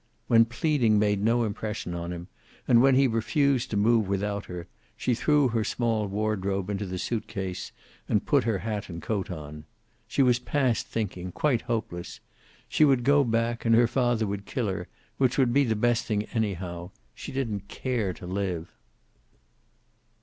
[0.25, 2.27] When pleading made no impression on him,
[2.67, 6.97] and when he refused to move without her, she threw her small wardrobe into the
[6.97, 7.71] suitcase,
[8.09, 9.65] and put her hat and coat on.
[10.07, 12.19] She was past thinking, quite hopeless.
[12.67, 14.87] She would go back, and her father would kill her,
[15.19, 18.73] which would be the best thing anyhow; she didn't care to live.